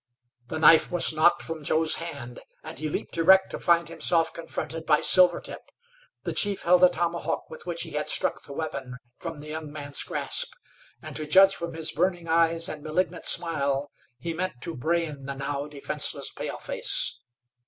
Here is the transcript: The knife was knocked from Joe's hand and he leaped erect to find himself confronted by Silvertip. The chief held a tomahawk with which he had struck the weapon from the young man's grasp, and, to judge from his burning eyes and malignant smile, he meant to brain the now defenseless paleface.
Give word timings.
The 0.47 0.57
knife 0.57 0.89
was 0.89 1.13
knocked 1.13 1.43
from 1.43 1.63
Joe's 1.63 1.97
hand 1.97 2.39
and 2.63 2.79
he 2.79 2.89
leaped 2.89 3.15
erect 3.19 3.51
to 3.51 3.59
find 3.59 3.87
himself 3.87 4.33
confronted 4.33 4.83
by 4.83 5.01
Silvertip. 5.01 5.61
The 6.23 6.33
chief 6.33 6.63
held 6.63 6.83
a 6.83 6.89
tomahawk 6.89 7.51
with 7.51 7.67
which 7.67 7.83
he 7.83 7.91
had 7.91 8.07
struck 8.07 8.41
the 8.41 8.51
weapon 8.53 8.95
from 9.19 9.41
the 9.41 9.49
young 9.49 9.71
man's 9.71 10.01
grasp, 10.01 10.53
and, 11.03 11.15
to 11.17 11.27
judge 11.27 11.55
from 11.55 11.75
his 11.75 11.91
burning 11.91 12.27
eyes 12.27 12.67
and 12.67 12.81
malignant 12.81 13.25
smile, 13.25 13.91
he 14.17 14.33
meant 14.33 14.59
to 14.61 14.75
brain 14.75 15.25
the 15.25 15.35
now 15.35 15.67
defenseless 15.67 16.31
paleface. 16.31 17.17